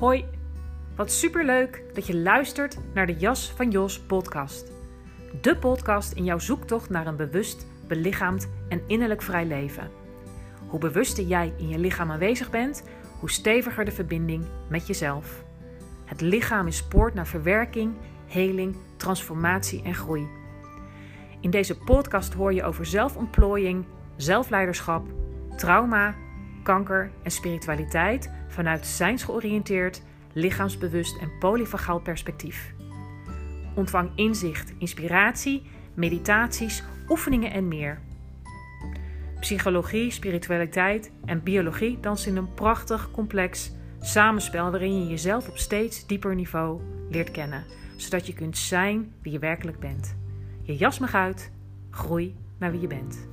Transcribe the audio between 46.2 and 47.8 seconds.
niveau leert kennen,